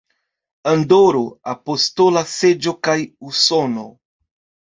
[0.69, 1.19] Andoro,
[1.51, 2.97] Apostola Seĝo kaj
[3.33, 3.85] Usono.